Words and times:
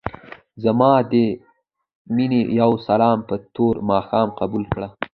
ځما 0.63 0.91
دې 1.11 1.27
مينې 2.15 2.41
يو 2.59 2.71
سلام 2.87 3.17
په 3.29 3.35
تور 3.55 3.75
ماښام 3.91 4.27
قبول 4.39 4.63
کړه. 4.73 4.87